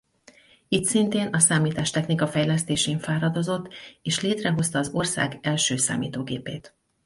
[0.67, 6.75] Itt szintén a számítástechnika fejlesztésén fáradozott és létrehozta az ország első számítógépét.